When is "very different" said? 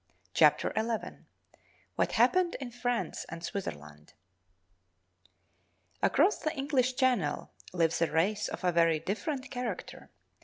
8.71-9.51